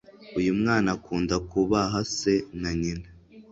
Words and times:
Uyumwana 0.39 0.87
akunda 0.95 1.35
kubaha 1.51 1.99
se 2.19 2.33
na 2.61 2.71
nyina 2.81 3.07